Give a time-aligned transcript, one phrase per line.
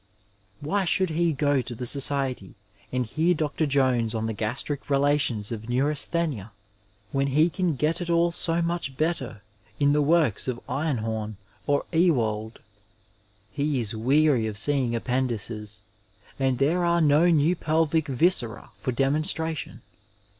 [0.61, 2.55] Why should he go to the society
[2.91, 3.67] and hear Dr.
[3.67, 6.51] Jones on the gastric relations of neurasthenia
[7.11, 9.43] when he can get it all so much better
[9.79, 11.35] in the works of Einhom
[11.67, 12.61] or Ewald?
[13.51, 15.83] He is weary of seeing appendices,
[16.39, 19.83] and there are no new pelvic viscera for demonstration.